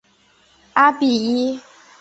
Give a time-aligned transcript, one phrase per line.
[0.73, 1.61] 阿比伊。